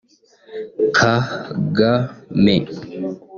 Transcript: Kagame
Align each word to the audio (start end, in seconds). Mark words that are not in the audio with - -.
Kagame 0.97 1.97